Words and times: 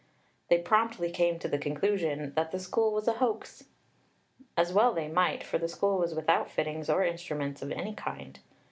They 0.49 0.57
promptly 0.57 1.11
came 1.11 1.37
to 1.37 1.47
the 1.47 1.59
conclusion 1.59 2.33
"that 2.35 2.51
the 2.51 2.57
School 2.57 2.91
was 2.91 3.07
a 3.07 3.13
hoax." 3.13 3.65
As 4.57 4.73
well 4.73 4.93
they 4.95 5.07
might, 5.07 5.43
for 5.43 5.59
the 5.59 5.67
School 5.69 5.99
was 5.99 6.15
without 6.15 6.49
fittings 6.49 6.89
or 6.89 7.03
instruments 7.05 7.61
of 7.61 7.71
any 7.71 7.93
kind! 7.93 8.39